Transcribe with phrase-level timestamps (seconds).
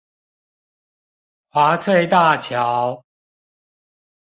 [1.49, 3.05] 華翠大橋